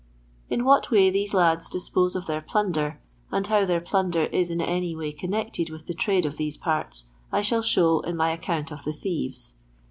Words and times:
In 0.49 0.65
what 0.65 0.89
way 0.89 1.11
these 1.11 1.31
lads 1.31 1.69
dispose 1.69 2.15
of 2.15 2.25
their 2.25 2.41
plunder, 2.41 2.99
and 3.31 3.45
how 3.45 3.65
their 3.65 3.79
plunder 3.79 4.25
is 4.25 4.49
in 4.49 4.59
any 4.59 4.95
wny 4.95 5.15
connected 5.15 5.69
with 5.69 5.85
the 5.85 5.93
trade 5.93 6.25
of 6.25 6.37
these 6.37 6.57
parts, 6.57 7.05
I 7.31 7.43
shall 7.43 7.61
show 7.61 7.99
in 7.99 8.17
my 8.17 8.31
account 8.31 8.71
of 8.71 8.83
the 8.83 8.93
Thieves. 8.93 9.53